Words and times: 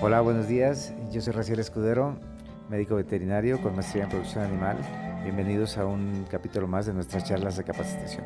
Hola, 0.00 0.20
buenos 0.20 0.46
días. 0.46 0.92
Yo 1.10 1.20
soy 1.20 1.32
Raciel 1.32 1.58
Escudero, 1.58 2.16
médico 2.70 2.94
veterinario 2.94 3.60
con 3.60 3.74
maestría 3.74 4.04
en 4.04 4.10
producción 4.10 4.44
animal. 4.44 4.78
Bienvenidos 5.24 5.76
a 5.76 5.86
un 5.86 6.24
capítulo 6.30 6.68
más 6.68 6.86
de 6.86 6.92
nuestras 6.92 7.24
charlas 7.24 7.56
de 7.56 7.64
capacitación. 7.64 8.22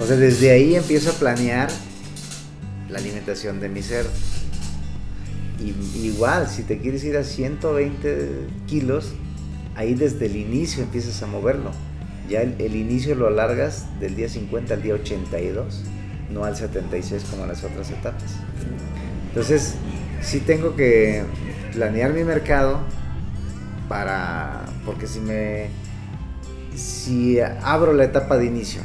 O 0.00 0.06
sea, 0.06 0.16
desde 0.16 0.52
ahí 0.52 0.74
empiezo 0.74 1.10
a 1.10 1.12
planear 1.12 1.68
la 2.88 2.98
alimentación 2.98 3.60
de 3.60 3.68
mi 3.68 3.82
cerdo. 3.82 4.10
Y, 5.60 5.98
igual, 6.06 6.48
si 6.48 6.62
te 6.62 6.78
quieres 6.78 7.04
ir 7.04 7.18
a 7.18 7.24
120 7.24 8.46
kilos, 8.66 9.12
ahí 9.76 9.94
desde 9.94 10.26
el 10.26 10.36
inicio 10.36 10.82
empiezas 10.82 11.22
a 11.22 11.26
moverlo. 11.26 11.70
Ya 12.28 12.40
el, 12.40 12.74
inicio 12.74 13.14
lo 13.14 13.26
alargas 13.26 13.86
del 14.00 14.16
día 14.16 14.28
50 14.28 14.74
al 14.74 14.82
día 14.82 14.94
82, 14.94 15.82
no 16.30 16.44
al 16.44 16.56
76 16.56 17.24
como 17.30 17.46
las 17.46 17.62
otras 17.64 17.90
etapas. 17.90 18.36
Entonces, 19.28 19.74
sí 20.22 20.40
tengo 20.40 20.74
que 20.74 21.22
planear 21.74 22.14
mi 22.14 22.24
mercado 22.24 22.80
para, 23.88 24.64
porque 24.86 25.06
si 25.06 25.20
me, 25.20 25.68
si 26.74 27.40
abro 27.40 27.92
la 27.92 28.04
etapa 28.04 28.38
de 28.38 28.46
inicio 28.46 28.80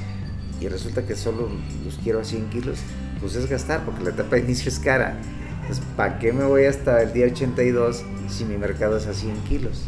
y 0.60 0.68
resulta 0.68 1.06
que 1.06 1.16
solo 1.16 1.50
los 1.86 1.98
quiero 2.04 2.20
a 2.20 2.26
100 2.26 2.50
kilos, 2.50 2.80
pues 3.22 3.36
es 3.36 3.50
gastar, 3.50 3.86
porque 3.86 4.04
la 4.04 4.10
etapa 4.10 4.36
de 4.36 4.42
inicio 4.42 4.70
es 4.70 4.80
cara. 4.80 5.18
Entonces, 5.62 5.86
¿para 5.96 6.20
qué 6.20 6.34
me 6.34 6.44
voy 6.44 6.66
hasta 6.66 7.02
el 7.04 7.14
día 7.14 7.28
82 7.28 8.04
si 8.28 8.44
mi 8.44 8.58
mercado 8.58 8.98
es 8.98 9.08
a 9.08 9.14
100 9.14 9.38
kilos? 9.44 9.88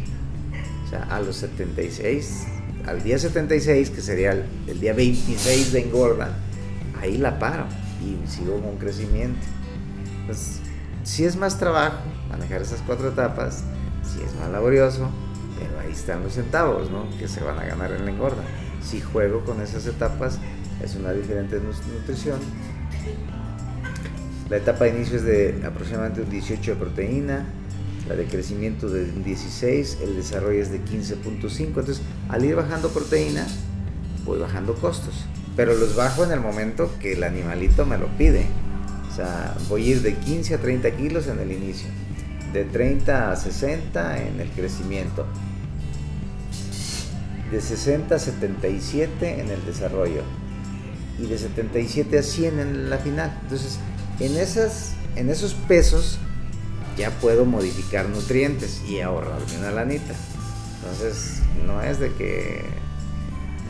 A 0.93 1.19
los 1.19 1.37
76, 1.37 2.45
al 2.85 3.03
día 3.03 3.17
76, 3.17 3.89
que 3.89 4.01
sería 4.01 4.31
el, 4.31 4.79
día 4.79 4.93
26 4.93 5.71
de 5.71 5.81
engorda, 5.81 6.37
ahí 6.99 7.17
la 7.17 7.39
paro 7.39 7.65
y 8.01 8.27
sigo 8.29 8.59
con 8.61 8.77
crecimiento. 8.77 9.39
Si 11.03 11.25
es 11.25 11.35
más 11.35 11.57
trabajo 11.57 12.01
manejar 12.29 12.61
esas 12.61 12.81
cuatro 12.81 13.09
etapas, 13.09 13.63
si 14.03 14.21
es 14.23 14.33
más 14.35 14.49
laborioso, 14.49 15.09
pero 15.59 15.79
ahí 15.79 15.91
están 15.91 16.23
los 16.23 16.33
centavos, 16.33 16.89
¿no? 16.89 17.05
Que 17.17 17.27
se 17.27 17.43
van 17.43 17.59
a 17.59 17.65
ganar 17.65 17.91
en 17.91 18.05
la 18.05 18.11
engorda. 18.11 18.43
Si 18.83 19.01
juego 19.01 19.43
con 19.43 19.61
esas 19.61 19.85
etapas, 19.85 20.39
es 20.81 20.95
una 20.95 21.11
diferente 21.11 21.59
nutrición. 21.59 22.39
La 24.49 24.57
etapa 24.57 24.85
de 24.85 24.91
inicio 24.91 25.17
es 25.17 25.23
de 25.23 25.61
aproximadamente 25.65 26.21
un 26.21 26.29
18 26.29 26.71
de 26.71 26.77
proteína, 26.77 27.45
la 28.07 28.15
de 28.15 28.25
crecimiento 28.25 28.89
de 28.89 29.05
16, 29.11 29.99
el 30.01 30.15
desarrollo 30.15 30.61
es 30.61 30.71
de 30.71 30.81
15.5. 30.83 31.59
Entonces, 31.59 32.01
al 32.29 32.43
ir 32.43 32.55
bajando 32.55 32.89
proteína, 32.89 33.47
voy 34.25 34.39
bajando 34.39 34.75
costos. 34.75 35.25
Pero 35.55 35.73
los 35.75 35.95
bajo 35.95 36.23
en 36.23 36.31
el 36.31 36.39
momento 36.39 36.91
que 36.99 37.13
el 37.13 37.23
animalito 37.23 37.85
me 37.85 37.97
lo 37.97 38.07
pide. 38.17 38.45
O 39.09 39.15
sea, 39.15 39.55
voy 39.67 39.87
a 39.87 39.91
ir 39.91 40.01
de 40.01 40.15
15 40.15 40.55
a 40.55 40.57
30 40.57 40.91
kilos 40.91 41.27
en 41.27 41.39
el 41.39 41.51
inicio, 41.51 41.89
de 42.53 42.63
30 42.63 43.31
a 43.31 43.35
60 43.35 44.23
en 44.23 44.39
el 44.39 44.49
crecimiento, 44.49 45.25
de 47.51 47.59
60 47.59 48.15
a 48.15 48.19
77 48.19 49.41
en 49.41 49.49
el 49.49 49.65
desarrollo 49.65 50.21
y 51.19 51.27
de 51.27 51.37
77 51.37 52.19
a 52.19 52.23
100 52.23 52.59
en 52.59 52.89
la 52.89 52.97
final. 52.99 53.37
Entonces, 53.43 53.79
en, 54.21 54.37
esas, 54.37 54.93
en 55.17 55.29
esos 55.29 55.53
pesos 55.53 56.17
ya 56.97 57.11
puedo 57.19 57.45
modificar 57.45 58.07
nutrientes 58.09 58.81
y 58.87 58.99
ahorrarme 58.99 59.57
una 59.59 59.71
lanita. 59.71 60.13
Entonces, 60.81 61.41
no 61.65 61.81
es 61.81 61.99
de 61.99 62.11
que 62.13 62.65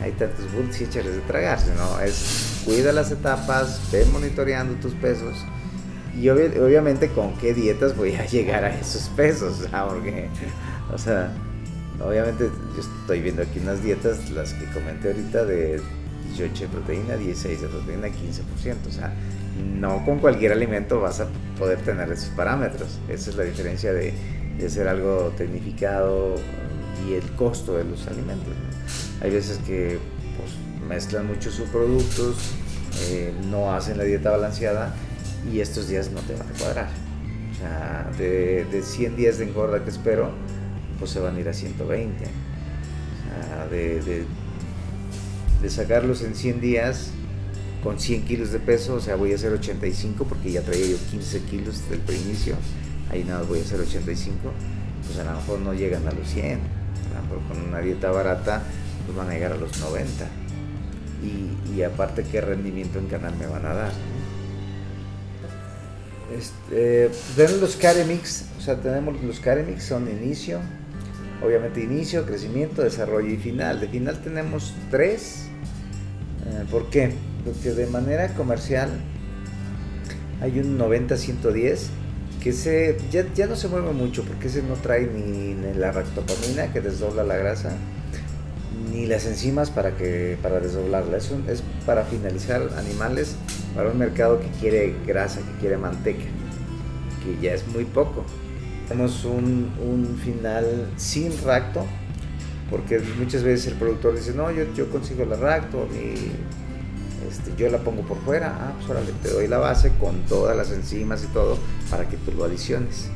hay 0.02 0.12
tantos 0.12 0.52
bulls 0.52 0.80
y 0.80 0.84
échales 0.84 1.14
de 1.14 1.20
tragar, 1.20 1.60
sino 1.60 2.00
es 2.00 2.62
cuida 2.64 2.92
las 2.92 3.10
etapas, 3.10 3.80
ve 3.92 4.04
monitoreando 4.06 4.74
tus 4.80 4.94
pesos 4.94 5.36
y 6.18 6.28
obviamente 6.28 7.08
con 7.08 7.34
qué 7.38 7.54
dietas 7.54 7.96
voy 7.96 8.14
a 8.14 8.26
llegar 8.30 8.64
a 8.64 8.74
esos 8.74 9.08
pesos, 9.10 9.68
porque, 9.88 10.28
o 10.92 10.98
sea, 10.98 11.32
obviamente 12.04 12.50
yo 12.74 12.80
estoy 12.80 13.20
viendo 13.20 13.42
aquí 13.42 13.58
unas 13.60 13.82
dietas, 13.82 14.30
las 14.30 14.52
que 14.54 14.66
comenté 14.66 15.08
ahorita 15.08 15.44
de 15.44 15.80
18 16.28 16.64
de 16.64 16.68
proteína, 16.68 17.16
16 17.16 17.62
de 17.62 17.68
proteína, 17.68 18.08
15%, 18.08 18.12
o 18.88 18.90
sea, 18.90 19.12
no 19.80 20.04
con 20.04 20.18
cualquier 20.18 20.52
alimento 20.52 21.00
vas 21.00 21.20
a 21.20 21.28
poder 21.58 21.80
tener 21.80 22.10
esos 22.10 22.30
parámetros. 22.30 22.98
Esa 23.08 23.30
es 23.30 23.36
la 23.36 23.44
diferencia 23.44 23.92
de, 23.92 24.12
de 24.58 24.66
hacer 24.66 24.88
algo 24.88 25.32
tecnificado 25.36 26.34
y 27.06 27.14
el 27.14 27.32
costo 27.32 27.76
de 27.76 27.84
los 27.84 28.06
alimentos. 28.06 28.54
Hay 29.20 29.30
veces 29.30 29.58
que 29.66 29.98
pues, 30.36 30.52
mezclan 30.88 31.26
muchos 31.26 31.54
subproductos, 31.54 32.36
eh, 33.10 33.32
no 33.50 33.72
hacen 33.72 33.98
la 33.98 34.04
dieta 34.04 34.30
balanceada 34.30 34.94
y 35.50 35.60
estos 35.60 35.88
días 35.88 36.10
no 36.10 36.20
te 36.20 36.34
van 36.34 36.48
a 36.48 36.58
cuadrar. 36.58 36.88
O 37.52 37.54
sea, 37.54 38.10
de, 38.18 38.64
de 38.64 38.82
100 38.82 39.16
días 39.16 39.38
de 39.38 39.44
engorda 39.44 39.82
que 39.84 39.90
espero, 39.90 40.30
pues 40.98 41.10
se 41.10 41.20
van 41.20 41.36
a 41.36 41.40
ir 41.40 41.48
a 41.48 41.52
120. 41.52 42.24
O 42.24 42.28
sea, 43.48 43.66
de, 43.68 44.00
de, 44.02 44.24
de 45.62 45.70
sacarlos 45.70 46.22
en 46.22 46.34
100 46.34 46.60
días, 46.60 47.12
con 47.82 47.98
100 47.98 48.24
kilos 48.24 48.52
de 48.52 48.58
peso, 48.58 48.94
o 48.94 49.00
sea, 49.00 49.16
voy 49.16 49.32
a 49.32 49.34
hacer 49.34 49.52
85 49.52 50.24
porque 50.24 50.52
ya 50.52 50.62
traía 50.62 50.86
yo 50.86 50.96
15 51.10 51.40
kilos 51.40 51.88
del 51.90 52.00
preinicio, 52.00 52.54
ahí 53.10 53.24
nada, 53.24 53.42
voy 53.42 53.58
a 53.58 53.62
hacer 53.62 53.80
85, 53.80 54.38
pues 55.06 55.18
a 55.18 55.24
lo 55.24 55.38
mejor 55.38 55.58
no 55.60 55.74
llegan 55.74 56.06
a 56.06 56.12
los 56.12 56.28
100, 56.28 56.60
con 57.48 57.68
una 57.68 57.80
dieta 57.80 58.10
barata, 58.10 58.62
pues 59.04 59.16
van 59.16 59.28
a 59.28 59.34
llegar 59.34 59.52
a 59.52 59.56
los 59.56 59.78
90. 59.80 60.26
Y, 61.72 61.82
aparte, 61.82 62.24
¿qué 62.24 62.40
rendimiento 62.40 62.98
en 62.98 63.06
canal 63.06 63.36
me 63.36 63.46
van 63.46 63.64
a 63.64 63.74
dar? 63.74 63.92
Este, 66.36 67.10
tenemos 67.36 67.60
los 67.60 67.76
Caremix, 67.76 68.46
o 68.58 68.60
sea, 68.60 68.76
tenemos 68.80 69.22
los 69.22 69.38
Caremix, 69.38 69.84
son 69.84 70.08
inicio, 70.08 70.60
obviamente 71.44 71.80
inicio, 71.80 72.26
crecimiento, 72.26 72.82
desarrollo 72.82 73.28
y 73.28 73.36
final. 73.36 73.80
De 73.80 73.88
final 73.88 74.20
tenemos 74.22 74.74
tres. 74.90 75.48
Eh, 76.46 76.64
¿Por 76.70 76.90
qué? 76.90 77.12
porque 77.44 77.72
de 77.72 77.86
manera 77.86 78.28
comercial 78.34 78.90
hay 80.40 80.58
un 80.58 80.78
90-110 80.78 81.78
que 82.42 82.52
se, 82.52 82.98
ya, 83.10 83.24
ya, 83.34 83.46
no 83.46 83.54
se 83.54 83.68
mueve 83.68 83.92
mucho 83.92 84.24
porque 84.24 84.48
ese 84.48 84.62
no 84.62 84.74
trae 84.74 85.06
ni, 85.06 85.54
la 85.74 85.92
ractopamina 85.92 86.72
que 86.72 86.80
desdobla 86.80 87.22
la 87.22 87.36
grasa 87.36 87.72
ni 88.90 89.06
las 89.06 89.26
enzimas 89.26 89.70
para 89.70 89.96
que 89.96 90.36
para 90.42 90.58
desdoblarla 90.58 91.16
es, 91.16 91.30
es 91.48 91.62
para 91.86 92.04
finalizar 92.04 92.68
animales 92.76 93.36
para 93.74 93.90
un 93.90 93.98
mercado 93.98 94.40
que 94.40 94.48
quiere 94.60 94.94
grasa 95.06 95.40
que 95.40 95.60
quiere 95.60 95.76
manteca 95.76 96.24
que 97.24 97.40
ya 97.40 97.54
es 97.54 97.66
muy 97.68 97.84
poco 97.84 98.24
tenemos 98.88 99.24
un, 99.24 99.72
un 99.80 100.18
final 100.22 100.88
sin 100.96 101.32
racto 101.44 101.86
porque 102.72 102.98
muchas 103.18 103.44
veces 103.44 103.68
el 103.68 103.74
productor 103.74 104.16
dice 104.16 104.32
no 104.34 104.50
yo, 104.50 104.64
yo 104.74 104.90
consigo 104.90 105.24
la 105.24 105.36
racto 105.36 105.86
mi 105.92 106.14
este, 107.32 107.52
yo 107.56 107.70
la 107.70 107.78
pongo 107.78 108.02
por 108.02 108.18
fuera, 108.18 108.56
ah, 108.60 108.72
pues 108.76 108.90
órale, 108.90 109.12
te 109.22 109.30
doy 109.30 109.46
la 109.48 109.58
base 109.58 109.92
con 110.00 110.22
todas 110.22 110.56
las 110.56 110.70
enzimas 110.70 111.24
y 111.24 111.28
todo 111.28 111.56
para 111.90 112.08
que 112.08 112.16
tú 112.18 112.32
lo 112.32 112.44
adiciones. 112.44 113.08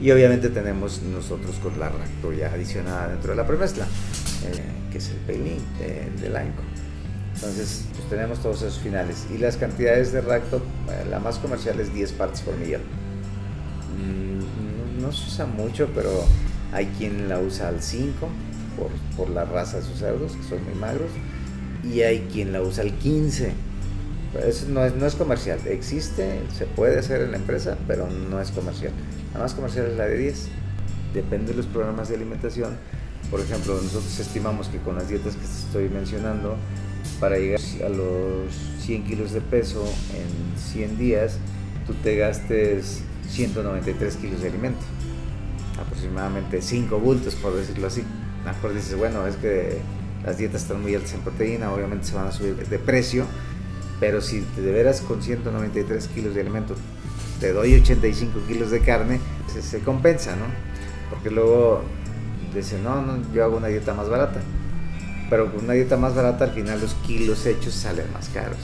Y 0.00 0.10
obviamente 0.10 0.50
tenemos 0.50 1.02
nosotros 1.02 1.56
con 1.56 1.78
la 1.80 1.88
racto 1.88 2.32
ya 2.32 2.52
adicionada 2.52 3.08
dentro 3.08 3.30
de 3.30 3.36
la 3.36 3.46
premezcla, 3.46 3.86
eh, 3.86 4.90
que 4.92 4.98
es 4.98 5.08
el 5.08 5.16
pelín 5.16 5.58
del 6.20 6.32
de 6.32 6.38
ANCO. 6.38 6.62
Entonces, 7.34 7.86
pues 7.92 8.08
tenemos 8.08 8.40
todos 8.40 8.62
esos 8.62 8.78
finales. 8.78 9.26
Y 9.34 9.38
las 9.38 9.56
cantidades 9.56 10.12
de 10.12 10.20
racto, 10.20 10.58
eh, 10.88 11.06
la 11.10 11.18
más 11.18 11.38
comercial 11.38 11.80
es 11.80 11.92
10 11.92 12.12
partes 12.12 12.42
por 12.42 12.56
millón. 12.56 12.82
Mm, 13.98 15.02
no, 15.02 15.12
se 15.12 15.26
usa 15.28 15.46
mucho, 15.46 15.88
pero 15.94 16.24
hay 16.72 16.86
quien 16.98 17.28
la 17.28 17.40
usa 17.40 17.68
al 17.68 17.82
5 17.82 18.28
por, 18.76 18.90
por 19.16 19.30
la 19.30 19.44
raza 19.44 19.78
de 19.78 19.82
sus 19.84 19.98
cerdos, 19.98 20.32
que 20.32 20.42
son 20.42 20.64
muy 20.64 20.74
magros 20.74 21.10
y 21.84 22.02
hay 22.02 22.26
quien 22.32 22.52
la 22.52 22.62
usa 22.62 22.82
al 22.82 22.92
15. 22.92 23.52
Eso 24.44 24.66
no 24.68 24.84
es, 24.84 24.94
no 24.94 25.06
es 25.06 25.14
comercial, 25.14 25.58
existe, 25.66 26.40
se 26.56 26.66
puede 26.66 26.98
hacer 26.98 27.22
en 27.22 27.30
la 27.30 27.38
empresa, 27.38 27.78
pero 27.86 28.08
no 28.08 28.40
es 28.40 28.50
comercial. 28.50 28.92
La 29.32 29.40
más 29.40 29.54
comercial 29.54 29.86
es 29.86 29.96
la 29.96 30.06
de 30.06 30.18
10. 30.18 30.48
Depende 31.14 31.52
de 31.52 31.56
los 31.56 31.66
programas 31.66 32.08
de 32.08 32.16
alimentación. 32.16 32.76
Por 33.30 33.40
ejemplo, 33.40 33.74
nosotros 33.74 34.18
estimamos 34.20 34.68
que 34.68 34.78
con 34.78 34.96
las 34.96 35.08
dietas 35.08 35.36
que 35.36 35.44
estoy 35.44 35.88
mencionando, 35.88 36.56
para 37.18 37.38
llegar 37.38 37.60
a 37.84 37.88
los 37.88 38.52
100 38.80 39.04
kilos 39.04 39.32
de 39.32 39.40
peso 39.40 39.84
en 40.14 40.60
100 40.60 40.98
días, 40.98 41.38
tú 41.86 41.94
te 41.94 42.16
gastes 42.16 43.02
193 43.28 44.16
kilos 44.16 44.42
de 44.42 44.48
alimento. 44.48 44.80
Aproximadamente 45.80 46.62
5 46.62 46.98
bultos, 46.98 47.34
por 47.34 47.54
decirlo 47.54 47.86
así. 47.86 48.02
Mejor 48.44 48.74
dices, 48.74 48.96
bueno, 48.96 49.26
es 49.26 49.36
que 49.36 49.80
las 50.24 50.38
dietas 50.38 50.62
están 50.62 50.82
muy 50.82 50.94
altas 50.94 51.14
en 51.14 51.20
proteína, 51.20 51.72
obviamente 51.72 52.06
se 52.06 52.14
van 52.14 52.26
a 52.26 52.32
subir 52.32 52.56
de 52.56 52.78
precio, 52.78 53.26
pero 54.00 54.20
si 54.20 54.40
de 54.40 54.72
veras 54.72 55.00
con 55.00 55.22
193 55.22 56.08
kilos 56.08 56.34
de 56.34 56.40
alimento 56.40 56.74
te 57.40 57.52
doy 57.52 57.74
85 57.74 58.40
kilos 58.46 58.70
de 58.70 58.80
carne, 58.80 59.20
se, 59.60 59.80
compensa, 59.80 60.36
¿no? 60.36 60.46
Porque 61.10 61.30
luego 61.30 61.82
dice, 62.54 62.78
no, 62.82 63.02
no, 63.02 63.20
yo 63.32 63.44
hago 63.44 63.56
una 63.56 63.68
dieta 63.68 63.94
más 63.94 64.08
barata. 64.08 64.40
Pero 65.28 65.52
con 65.52 65.64
una 65.64 65.72
dieta 65.74 65.96
más 65.96 66.14
barata 66.14 66.44
al 66.44 66.52
final 66.52 66.80
los 66.80 66.94
kilos 67.06 67.46
hechos 67.46 67.74
salen 67.74 68.12
más 68.12 68.28
caros. 68.28 68.58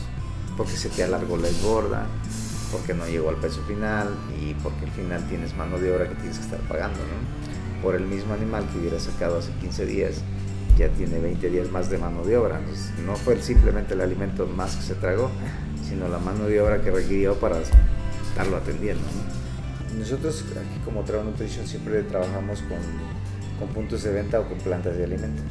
Porque 0.56 0.72
se 0.72 0.88
te 0.88 1.02
alargó 1.02 1.36
la 1.36 1.48
engorda, 1.48 2.06
porque 2.72 2.94
no 2.94 3.06
llegó 3.06 3.28
al 3.28 3.36
peso 3.36 3.62
final 3.62 4.08
y 4.40 4.54
porque 4.54 4.86
al 4.86 4.90
final 4.90 5.28
tienes 5.28 5.54
mano 5.54 5.78
de 5.78 5.94
obra 5.94 6.08
que 6.08 6.14
tienes 6.14 6.38
que 6.38 6.44
estar 6.44 6.60
pagando, 6.60 6.98
¿no? 6.98 7.82
Por 7.82 7.94
el 7.94 8.06
mismo 8.06 8.32
animal 8.32 8.66
que 8.72 8.78
hubiera 8.78 8.98
sacado 8.98 9.38
hace 9.38 9.52
15 9.60 9.86
días, 9.86 10.22
ya 10.78 10.88
tiene 10.88 11.20
20 11.20 11.50
días 11.50 11.70
más 11.70 11.90
de 11.90 11.98
mano 11.98 12.24
de 12.24 12.36
obra. 12.36 12.60
No 13.04 13.14
fue 13.16 13.40
simplemente 13.40 13.94
el 13.94 14.00
alimento 14.00 14.46
más 14.46 14.76
que 14.76 14.82
se 14.82 14.94
tragó, 14.94 15.30
sino 15.86 16.08
la 16.08 16.18
mano 16.18 16.46
de 16.46 16.60
obra 16.60 16.80
que 16.80 16.90
requirió 16.90 17.34
para 17.34 17.58
estarlo 17.60 18.56
atendiendo. 18.56 19.04
Nosotros 19.98 20.44
aquí 20.50 20.80
como 20.84 21.02
Travel 21.02 21.26
Nutrition 21.26 21.66
siempre 21.66 22.02
trabajamos 22.04 22.62
con, 22.62 22.78
con 23.58 23.74
puntos 23.74 24.02
de 24.02 24.12
venta 24.12 24.40
o 24.40 24.48
con 24.48 24.58
plantas 24.58 24.96
de 24.96 25.04
alimento 25.04 25.42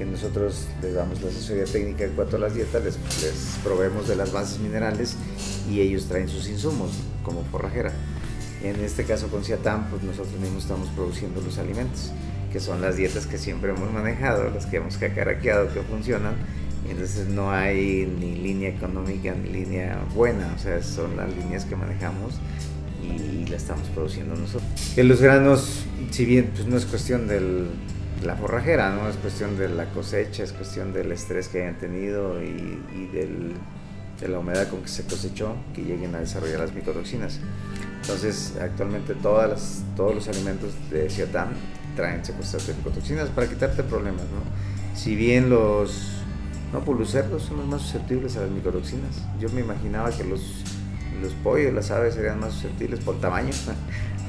que 0.00 0.06
nosotros 0.06 0.66
les 0.80 0.94
damos 0.94 1.20
la 1.20 1.28
asesoría 1.28 1.66
técnica 1.66 2.04
en 2.04 2.12
cuanto 2.12 2.36
a 2.36 2.38
las 2.38 2.54
dietas, 2.54 2.82
les, 2.82 2.96
les 3.22 3.58
proveemos 3.62 4.08
de 4.08 4.16
las 4.16 4.32
bases 4.32 4.58
minerales 4.58 5.14
y 5.70 5.80
ellos 5.82 6.06
traen 6.06 6.26
sus 6.26 6.48
insumos 6.48 6.92
como 7.22 7.44
forrajera. 7.44 7.92
En 8.62 8.76
este 8.76 9.04
caso 9.04 9.28
con 9.28 9.44
Ciatam, 9.44 9.90
pues 9.90 10.02
nosotros 10.02 10.40
mismos 10.40 10.62
estamos 10.62 10.88
produciendo 10.96 11.42
los 11.42 11.58
alimentos, 11.58 12.12
que 12.50 12.60
son 12.60 12.80
las 12.80 12.96
dietas 12.96 13.26
que 13.26 13.36
siempre 13.36 13.72
hemos 13.72 13.92
manejado, 13.92 14.48
las 14.48 14.64
que 14.64 14.78
hemos 14.78 14.96
cacaraqueado, 14.96 15.70
que 15.70 15.82
funcionan. 15.82 16.32
Entonces 16.88 17.28
no 17.28 17.50
hay 17.50 18.10
ni 18.18 18.36
línea 18.36 18.70
económica 18.70 19.34
ni 19.34 19.50
línea 19.50 20.02
buena, 20.14 20.50
o 20.56 20.58
sea, 20.58 20.82
son 20.82 21.18
las 21.18 21.28
líneas 21.36 21.66
que 21.66 21.76
manejamos 21.76 22.36
y 23.02 23.44
la 23.50 23.56
estamos 23.56 23.86
produciendo 23.88 24.34
nosotros. 24.34 24.64
Que 24.94 25.04
los 25.04 25.20
granos, 25.20 25.84
si 26.10 26.24
bien 26.24 26.52
pues 26.54 26.66
no 26.66 26.78
es 26.78 26.86
cuestión 26.86 27.28
de 27.28 27.66
la 28.22 28.36
forrajera, 28.36 28.90
¿no? 28.90 29.08
Es 29.08 29.16
cuestión 29.16 29.56
de 29.58 29.68
la 29.68 29.86
cosecha, 29.86 30.42
es 30.42 30.52
cuestión 30.52 30.92
del 30.92 31.12
estrés 31.12 31.48
que 31.48 31.62
hayan 31.62 31.78
tenido 31.78 32.42
y, 32.42 32.82
y 32.94 33.06
del 33.12 33.54
de 34.20 34.28
la 34.28 34.38
humedad 34.38 34.68
con 34.68 34.82
que 34.82 34.88
se 34.88 35.04
cosechó 35.04 35.56
que 35.74 35.82
lleguen 35.82 36.14
a 36.14 36.18
desarrollar 36.18 36.60
las 36.60 36.74
micotoxinas. 36.74 37.40
Entonces, 38.02 38.54
actualmente 38.60 39.14
todas 39.14 39.82
todos 39.96 40.14
los 40.14 40.28
alimentos 40.28 40.74
de 40.90 41.08
Ciatán 41.08 41.48
traen 41.96 42.24
secuestros 42.24 42.66
de 42.66 42.74
micotoxinas 42.74 43.28
para 43.30 43.48
quitarte 43.48 43.82
problemas, 43.82 44.24
¿no? 44.24 44.98
Si 44.98 45.16
bien 45.16 45.50
los 45.50 46.16
no 46.72 46.84
los 46.92 47.10
cerdos 47.10 47.42
son 47.42 47.56
los 47.56 47.66
más 47.66 47.82
susceptibles 47.82 48.36
a 48.36 48.42
las 48.42 48.50
micotoxinas. 48.50 49.22
Yo 49.40 49.48
me 49.50 49.60
imaginaba 49.60 50.10
que 50.10 50.24
los 50.24 50.64
los 51.20 51.32
pollos, 51.34 51.74
las 51.74 51.90
aves 51.90 52.14
serían 52.14 52.40
más 52.40 52.54
susceptibles 52.54 53.00
por 53.00 53.20
tamaño, 53.20 53.50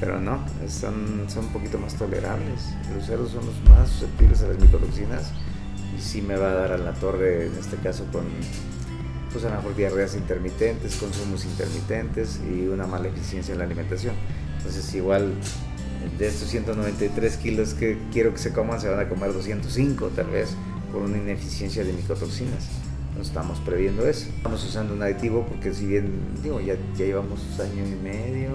pero 0.02 0.20
no, 0.20 0.44
son, 0.68 1.26
son 1.30 1.46
un 1.46 1.54
poquito 1.54 1.78
más 1.78 1.94
tolerables. 1.94 2.74
Los 2.94 3.06
cerdos 3.06 3.32
son 3.32 3.46
los 3.46 3.70
más 3.70 3.88
susceptibles 3.88 4.42
a 4.42 4.48
las 4.48 4.60
micotoxinas 4.60 5.32
y 5.96 6.02
sí 6.02 6.24
me 6.24 6.36
va 6.36 6.50
a 6.50 6.56
dar 6.56 6.72
a 6.72 6.78
la 6.80 6.94
torre, 6.94 7.46
en 7.46 7.56
este 7.58 7.78
caso 7.78 8.04
con 8.12 8.26
pues 9.32 9.46
a 9.46 9.50
lo 9.50 9.58
mejor 9.58 9.76
diarreas 9.76 10.16
intermitentes, 10.16 10.96
consumos 10.96 11.46
intermitentes 11.46 12.42
y 12.52 12.68
una 12.68 12.86
mala 12.88 13.10
eficiencia 13.10 13.54
en 13.54 13.60
la 13.60 13.66
alimentación. 13.66 14.16
Entonces 14.58 14.94
igual 14.96 15.34
de 16.18 16.28
estos 16.28 16.50
193 16.50 17.38
kilos 17.38 17.76
que 17.76 18.00
quiero 18.12 18.34
que 18.34 18.40
se 18.40 18.52
coman, 18.52 18.82
se 18.82 18.90
van 18.90 19.00
a 19.00 19.08
comer 19.08 19.32
205 19.32 20.08
tal 20.16 20.32
vez 20.32 20.50
por 20.92 21.04
una 21.04 21.18
ineficiencia 21.18 21.84
de 21.84 21.94
micotoxinas. 21.94 22.70
No 23.16 23.22
estamos 23.22 23.60
previendo 23.60 24.08
eso. 24.08 24.28
Estamos 24.36 24.64
usando 24.66 24.96
un 24.96 25.04
aditivo 25.04 25.46
porque 25.48 25.74
si 25.76 25.86
bien 25.86 26.12
digo, 26.42 26.60
ya, 26.60 26.74
ya 26.98 27.06
llevamos 27.06 27.40
año 27.60 27.86
y 27.86 28.04
medio, 28.04 28.52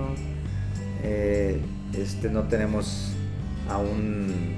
eh, 1.09 1.61
este, 1.93 2.29
no 2.31 2.43
tenemos 2.49 3.13
aún, 3.69 4.57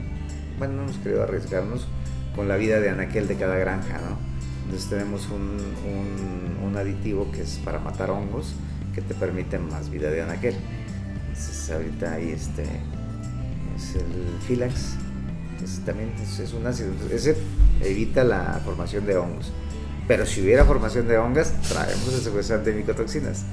bueno, 0.58 0.76
no 0.76 0.82
hemos 0.84 0.96
querido 0.96 1.22
arriesgarnos 1.22 1.86
con 2.34 2.48
la 2.48 2.56
vida 2.56 2.80
de 2.80 2.88
anaquel 2.88 3.28
de 3.28 3.36
cada 3.36 3.56
granja, 3.56 3.98
¿no? 3.98 4.16
Entonces 4.64 4.88
tenemos 4.88 5.28
un, 5.28 5.58
un, 6.64 6.76
aditivo 6.76 7.30
que 7.32 7.42
es 7.42 7.60
para 7.64 7.80
matar 7.80 8.10
hongos 8.10 8.54
que 8.94 9.02
te 9.02 9.14
permite 9.14 9.58
más 9.58 9.90
vida 9.90 10.10
de 10.10 10.22
anaquel. 10.22 10.54
Entonces 11.26 11.70
ahorita 11.70 12.12
ahí 12.12 12.30
este 12.30 12.62
es 12.62 13.96
el 13.96 14.38
Filax, 14.46 14.94
es, 15.62 15.80
también 15.84 16.12
es, 16.20 16.52
un 16.54 16.66
ácido. 16.66 16.92
ese 17.10 17.36
evita 17.82 18.24
la 18.24 18.60
formación 18.64 19.04
de 19.04 19.16
hongos. 19.16 19.52
Pero 20.06 20.24
si 20.24 20.40
hubiera 20.40 20.64
formación 20.64 21.08
de 21.08 21.18
hongos, 21.18 21.50
traemos 21.68 22.14
el 22.14 22.20
secuestrante 22.20 22.70
de 22.70 22.76
micotoxinas. 22.76 23.44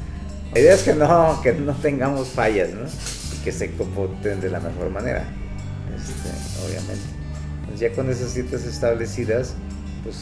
La 0.55 0.61
idea 0.61 0.73
es 0.73 0.83
que 0.83 0.93
no, 0.93 1.41
que 1.41 1.51
no 1.51 1.73
tengamos 1.73 2.29
fallas, 2.29 2.69
¿no? 2.69 2.87
Y 2.87 3.43
que 3.43 3.51
se 3.51 3.73
comporten 3.73 4.39
de 4.39 4.49
la 4.49 4.61
mejor 4.61 4.89
manera, 4.89 5.25
este, 5.93 6.29
obviamente. 6.65 7.03
Pues 7.67 7.81
ya 7.81 7.91
con 7.91 8.09
esas 8.09 8.31
citas 8.31 8.63
establecidas, 8.63 9.53
pues 10.01 10.15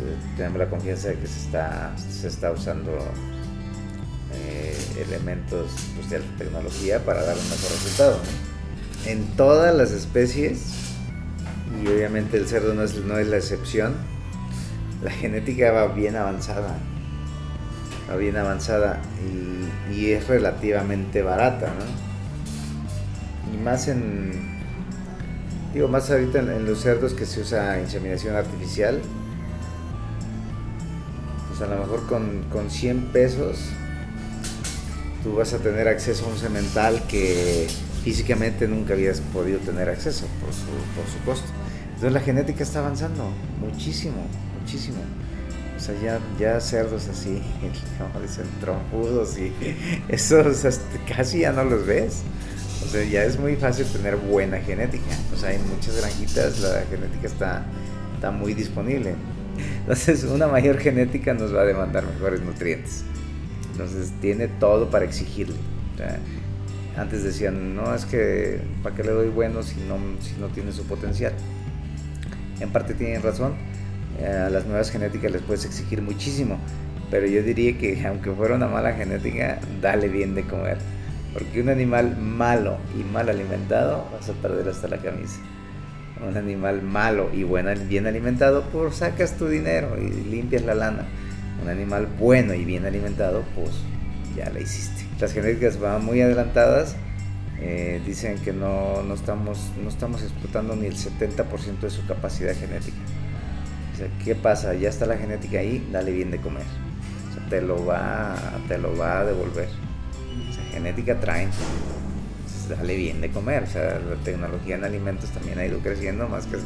eh, 0.00 0.14
tenemos 0.36 0.58
la 0.58 0.68
confianza 0.68 1.08
de 1.08 1.14
que 1.14 1.26
se 1.26 1.38
está, 1.38 1.94
se 1.96 2.28
está 2.28 2.52
usando 2.52 2.98
eh, 4.34 4.76
elementos 5.06 5.70
pues, 5.96 6.10
de 6.10 6.16
alta 6.16 6.36
tecnología 6.36 7.02
para 7.02 7.24
dar 7.24 7.38
un 7.38 7.48
mejor 7.48 7.70
resultado. 7.70 8.18
En 9.06 9.24
todas 9.38 9.74
las 9.74 9.92
especies, 9.92 10.64
y 11.82 11.88
obviamente 11.88 12.36
el 12.36 12.46
cerdo 12.46 12.74
no 12.74 12.82
es, 12.82 12.94
no 12.96 13.16
es 13.16 13.26
la 13.26 13.38
excepción, 13.38 13.94
la 15.02 15.12
genética 15.12 15.72
va 15.72 15.86
bien 15.86 16.14
avanzada. 16.14 16.76
Bien 18.16 18.36
avanzada 18.36 19.00
y, 19.90 20.10
es 20.10 20.28
relativamente 20.28 21.22
barata, 21.22 21.66
¿no? 21.66 23.52
Y 23.52 23.62
más 23.62 23.88
en, 23.88 24.32
digo, 25.74 25.88
más 25.88 26.10
ahorita 26.10 26.38
en, 26.38 26.64
los 26.66 26.80
cerdos 26.80 27.14
que 27.14 27.26
se 27.26 27.40
usa 27.40 27.80
inseminación 27.80 28.36
artificial, 28.36 29.00
a 31.60 31.66
lo 31.66 31.80
mejor 31.80 32.06
con, 32.06 32.44
con 32.50 32.70
100 32.70 33.06
pesos 33.12 33.58
tú 35.22 35.34
vas 35.34 35.52
a 35.52 35.58
tener 35.58 35.88
acceso 35.88 36.26
a 36.26 36.28
un 36.28 36.36
cemental 36.36 37.02
que 37.08 37.66
físicamente 38.04 38.68
nunca 38.68 38.94
habías 38.94 39.20
podido 39.20 39.58
tener 39.58 39.88
acceso 39.88 40.26
por 40.40 40.52
su, 40.52 40.66
por 40.94 41.06
su 41.12 41.18
costo. 41.24 41.48
Entonces 41.86 42.12
la 42.12 42.20
genética 42.20 42.62
está 42.62 42.78
avanzando 42.78 43.28
muchísimo, 43.60 44.24
muchísimo. 44.60 44.98
O 45.78 45.80
sea, 45.80 45.94
ya, 46.02 46.18
ya 46.40 46.60
cerdos 46.60 47.08
así, 47.08 47.40
como 47.98 48.20
dicen, 48.20 48.46
trompudos 48.60 49.38
y 49.38 49.52
esos 50.08 50.80
casi 51.06 51.40
ya 51.40 51.52
no 51.52 51.62
los 51.64 51.86
ves. 51.86 52.22
O 52.84 52.88
sea, 52.88 53.04
ya 53.04 53.24
es 53.24 53.38
muy 53.38 53.54
fácil 53.54 53.86
tener 53.86 54.16
buena 54.16 54.58
genética. 54.58 55.04
O 55.32 55.36
sea, 55.36 55.52
en 55.52 55.66
muchas 55.68 55.96
granjitas 56.00 56.60
la 56.60 56.82
genética 56.90 57.26
está, 57.26 57.66
está 58.14 58.30
muy 58.32 58.54
disponible. 58.54 59.14
Entonces, 59.80 60.24
una 60.24 60.48
mayor 60.48 60.78
genética 60.78 61.32
nos 61.34 61.54
va 61.54 61.62
a 61.62 61.64
demandar 61.64 62.04
mejores 62.04 62.40
nutrientes. 62.40 63.04
Entonces, 63.72 64.12
tiene 64.20 64.48
todo 64.48 64.90
para 64.90 65.04
exigirle. 65.04 65.56
antes 66.96 67.22
decían, 67.22 67.76
no, 67.76 67.94
es 67.94 68.04
que 68.04 68.60
¿para 68.82 68.96
qué 68.96 69.04
le 69.04 69.12
doy 69.12 69.28
bueno 69.28 69.62
si 69.62 69.76
no, 69.82 69.96
si 70.20 70.34
no 70.40 70.48
tiene 70.48 70.72
su 70.72 70.84
potencial? 70.84 71.34
En 72.58 72.70
parte 72.70 72.94
tienen 72.94 73.22
razón. 73.22 73.54
Eh, 74.20 74.26
a 74.26 74.50
las 74.50 74.66
nuevas 74.66 74.90
genéticas 74.90 75.30
les 75.30 75.42
puedes 75.42 75.64
exigir 75.64 76.02
muchísimo. 76.02 76.58
Pero 77.10 77.26
yo 77.26 77.42
diría 77.42 77.76
que 77.78 78.06
aunque 78.06 78.30
fuera 78.30 78.54
una 78.54 78.68
mala 78.68 78.92
genética, 78.92 79.58
dale 79.80 80.08
bien 80.08 80.34
de 80.34 80.42
comer. 80.42 80.78
Porque 81.32 81.60
un 81.60 81.68
animal 81.68 82.16
malo 82.16 82.78
y 82.98 83.04
mal 83.04 83.28
alimentado 83.28 84.08
vas 84.12 84.28
a 84.28 84.32
perder 84.34 84.68
hasta 84.68 84.88
la 84.88 84.98
camisa 84.98 85.40
un 86.26 86.36
animal 86.36 86.82
malo 86.82 87.30
y 87.32 87.44
bien 87.44 88.06
alimentado, 88.06 88.62
pues 88.72 88.96
sacas 88.96 89.36
tu 89.36 89.46
dinero 89.48 89.96
y 90.00 90.08
limpias 90.08 90.64
la 90.64 90.74
lana. 90.74 91.06
Un 91.62 91.68
animal 91.68 92.08
bueno 92.18 92.54
y 92.54 92.64
bien 92.64 92.86
alimentado, 92.86 93.42
pues 93.54 93.70
ya 94.36 94.50
la 94.50 94.60
hiciste. 94.60 95.04
Las 95.20 95.32
genéticas 95.32 95.78
van 95.78 96.04
muy 96.04 96.20
adelantadas. 96.20 96.96
Eh, 97.60 98.00
dicen 98.06 98.38
que 98.38 98.52
no, 98.52 99.02
no, 99.02 99.14
estamos, 99.14 99.72
no 99.82 99.88
estamos 99.88 100.22
explotando 100.22 100.76
ni 100.76 100.86
el 100.86 100.96
70% 100.96 101.80
de 101.80 101.90
su 101.90 102.06
capacidad 102.06 102.54
genética. 102.54 102.98
O 103.98 104.00
sea, 104.00 104.08
¿qué 104.24 104.36
pasa? 104.36 104.74
Ya 104.74 104.90
está 104.90 105.06
la 105.06 105.16
genética 105.16 105.58
ahí, 105.58 105.84
dale 105.90 106.12
bien 106.12 106.30
de 106.30 106.38
comer. 106.38 106.62
O 107.30 107.34
sea, 107.34 107.48
te 107.48 107.60
lo 107.60 107.84
va, 107.84 108.36
te 108.68 108.78
lo 108.78 108.96
va 108.96 109.18
a 109.18 109.24
devolver. 109.24 109.68
O 110.48 110.52
sea, 110.52 110.62
genética 110.70 111.18
traen 111.18 111.50
dale 112.68 112.96
bien 112.96 113.20
de 113.20 113.30
comer. 113.30 113.64
O 113.64 113.66
sea, 113.66 113.98
la 113.98 114.14
tecnología 114.22 114.76
en 114.76 114.84
alimentos 114.84 115.30
también 115.30 115.58
ha 115.58 115.66
ido 115.66 115.80
creciendo, 115.80 116.28
más 116.28 116.46
que 116.46 116.58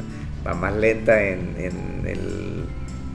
va 0.46 0.52
más 0.52 0.76
lenta 0.76 1.22
en, 1.22 1.56
el, 2.04 2.66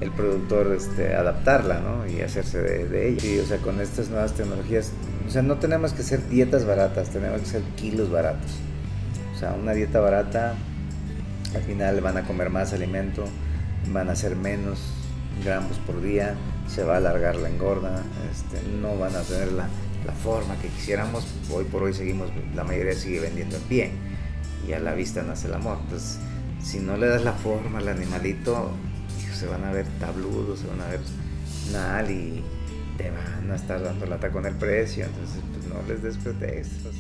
el, 0.02 0.12
productor 0.14 0.74
este, 0.76 1.14
adaptarla 1.14 1.80
¿no? 1.80 2.08
y 2.08 2.22
hacerse 2.22 2.60
de, 2.60 2.88
de 2.88 3.10
ella. 3.10 3.44
O 3.44 3.46
sea, 3.46 3.60
con 3.60 3.80
estas 3.80 4.10
nuevas 4.10 4.34
tecnologías, 4.34 4.94
o 5.28 5.30
sea, 5.30 5.44
no 5.44 5.58
tenemos 5.58 5.94
que 5.94 6.02
ser 6.02 6.28
dietas 6.28 6.66
baratas, 6.66 7.10
tenemos 7.10 7.40
que 7.42 7.46
ser 7.46 7.62
kilos 7.76 8.10
baratos. 8.10 8.50
O 9.36 9.38
sea, 9.38 9.54
una 9.54 9.74
dieta 9.74 10.00
barata, 10.00 10.56
al 11.54 11.62
final 11.62 12.02
van 12.02 12.18
a 12.18 12.24
comer 12.24 12.50
más 12.50 12.74
alimento, 12.74 13.26
van 13.92 14.10
a 14.10 14.14
hacer 14.14 14.36
menos 14.36 14.80
gramos 15.44 15.78
por 15.80 16.02
día, 16.02 16.36
se 16.68 16.84
va 16.84 16.96
a 16.96 16.98
alargar 16.98 17.36
la 17.36 17.50
engorda, 17.50 18.04
este, 18.32 18.62
no 18.68 18.98
van 18.98 19.16
a 19.16 19.22
tener 19.22 19.52
la 19.52 19.70
la 20.08 20.14
forma 20.14 20.56
que 20.60 20.70
quisiéramos. 20.70 21.26
Hoy 21.52 21.66
por 21.66 21.84
hoy 21.84 21.94
seguimos, 21.94 22.30
la 22.56 22.64
mayoría 22.64 22.94
sigue 22.94 23.20
vendiendo 23.20 23.58
en 23.58 23.64
pie. 23.64 23.92
y 24.68 24.74
a 24.74 24.80
la 24.80 24.94
vista 24.94 25.22
nace 25.22 25.48
el 25.48 25.54
amor. 25.54 25.78
Entonces, 25.84 26.20
si 26.62 26.80
no 26.80 26.98
le 26.98 27.08
das 27.08 27.24
la 27.24 27.34
forma 27.34 27.80
al 27.80 27.88
animalito, 27.88 28.72
se 29.34 29.46
van 29.46 29.64
a 29.64 29.72
ver 29.72 29.86
tabludos, 30.00 30.60
se 30.60 30.68
van 30.68 30.82
a 30.82 30.88
ver 30.88 31.00
mal 31.72 32.10
y 32.10 32.44
te 32.98 33.12
van 33.12 33.52
a 33.52 33.56
estar 33.56 33.82
dando 33.82 34.06
lata 34.06 34.30
con 34.32 34.46
el 34.46 34.56
precio. 34.56 35.06
Entonces, 35.06 35.42
pues 35.54 35.68
no 35.68 35.82
les 35.88 36.02
des 36.02 36.18
pretextos. 36.18 36.96